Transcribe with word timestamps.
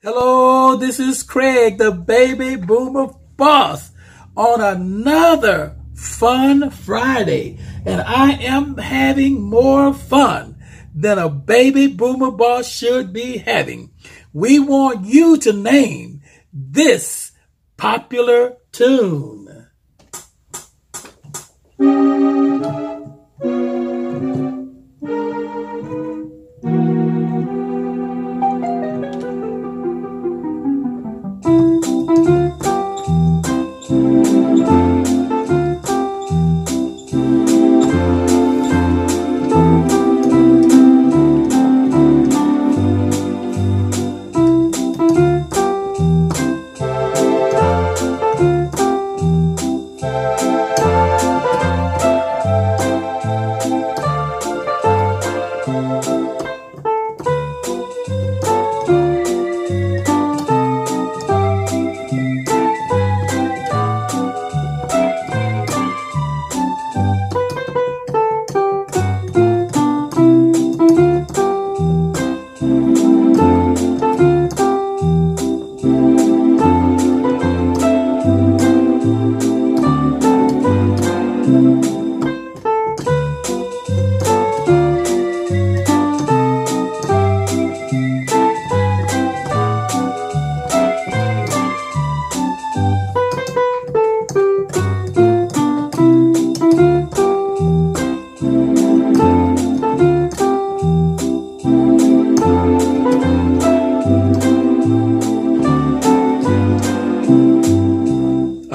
Hello, 0.00 0.76
this 0.76 1.00
is 1.00 1.24
Craig, 1.24 1.78
the 1.78 1.90
baby 1.90 2.54
boomer 2.54 3.08
boss, 3.36 3.90
on 4.36 4.60
another 4.60 5.74
fun 5.96 6.70
Friday. 6.70 7.58
And 7.84 8.00
I 8.02 8.34
am 8.34 8.76
having 8.76 9.42
more 9.42 9.92
fun 9.92 10.54
than 10.94 11.18
a 11.18 11.28
baby 11.28 11.88
boomer 11.88 12.30
boss 12.30 12.68
should 12.68 13.12
be 13.12 13.38
having. 13.38 13.90
We 14.32 14.60
want 14.60 15.04
you 15.04 15.36
to 15.38 15.52
name 15.52 16.22
this 16.52 17.32
popular 17.76 18.58
tune. 18.70 19.66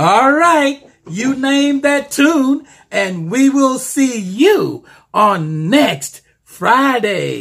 All 0.06 0.34
right, 0.34 0.86
you 1.09 1.34
name 1.34 1.80
that 1.80 2.12
tune, 2.12 2.68
and 2.92 3.32
we 3.32 3.50
will 3.50 3.80
see 3.80 4.20
you 4.20 4.84
on 5.14 5.70
next 5.70 6.22
Friday. 6.44 7.40